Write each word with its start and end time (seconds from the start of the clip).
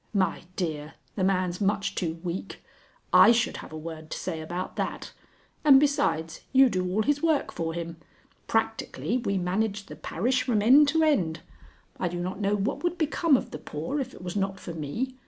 My 0.15 0.41
dear, 0.55 0.95
the 1.15 1.23
man's 1.23 1.61
much 1.61 1.93
too 1.93 2.19
weak! 2.23 2.63
I 3.13 3.31
should 3.31 3.57
have 3.57 3.71
a 3.71 3.77
word 3.77 4.09
to 4.09 4.17
say 4.17 4.41
about 4.41 4.75
that. 4.77 5.13
And 5.63 5.79
besides, 5.79 6.41
you 6.51 6.69
do 6.71 6.89
all 6.91 7.03
his 7.03 7.21
work 7.21 7.51
for 7.51 7.75
him. 7.75 7.97
Practically, 8.47 9.17
we 9.19 9.37
manage 9.37 9.85
the 9.85 9.95
parish 9.95 10.41
from 10.41 10.63
end 10.63 10.87
to 10.87 11.03
end. 11.03 11.41
I 11.99 12.07
do 12.07 12.19
not 12.19 12.39
know 12.41 12.55
what 12.55 12.83
would 12.83 12.97
become 12.97 13.37
of 13.37 13.51
the 13.51 13.59
poor 13.59 13.99
if 13.99 14.15
it 14.15 14.23
was 14.23 14.35
not 14.35 14.59
for 14.59 14.73
me. 14.73 15.17